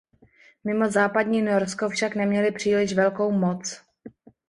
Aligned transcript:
Mimo 0.63 0.89
západní 0.89 1.41
Norsko 1.41 1.89
však 1.89 2.15
neměli 2.15 2.51
příliš 2.51 2.93
velkou 2.93 3.31
moc. 3.31 3.81